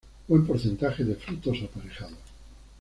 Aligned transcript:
Buen 0.27 0.47
porcentaje 0.47 1.03
de 1.03 1.13
frutos 1.15 1.59
aparejados. 1.63 2.17